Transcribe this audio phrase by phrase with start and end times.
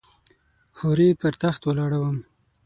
[0.79, 2.17] هورې پر تخت ولاړه وم.